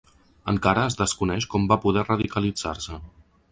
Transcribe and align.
Encara 0.53 0.85
es 0.91 0.97
desconeix 1.01 1.47
com 1.53 1.69
va 1.73 1.79
poder 1.85 2.07
radicalitzar-se. 2.09 3.01